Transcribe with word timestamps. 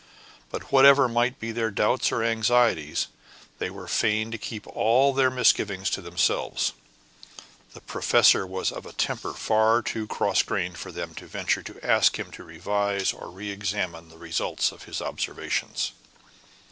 But 0.49 0.71
whatever 0.71 1.07
might 1.07 1.39
be 1.39 1.51
their 1.51 1.69
doubts 1.69 2.11
or 2.11 2.23
anxieties, 2.23 3.05
they 3.59 3.69
were 3.69 3.87
fain 3.87 4.31
to 4.31 4.39
keep 4.39 4.65
all 4.65 5.13
their 5.13 5.29
misgivings 5.29 5.91
to 5.91 6.01
themselves; 6.01 6.73
the 7.75 7.81
professor 7.81 8.47
was 8.47 8.71
of 8.71 8.87
a 8.87 8.93
temper 8.93 9.33
far 9.35 9.83
too 9.83 10.07
cross 10.07 10.41
grained 10.41 10.79
for 10.79 10.91
them 10.91 11.13
to 11.13 11.27
venture 11.27 11.61
to 11.61 11.79
ask 11.85 12.17
him 12.17 12.31
to 12.31 12.43
revise 12.43 13.13
or 13.13 13.29
re 13.29 13.51
examine 13.51 14.09
the 14.09 14.17
results 14.17 14.71
of 14.71 14.85
his 14.85 15.03
observations. 15.03 15.91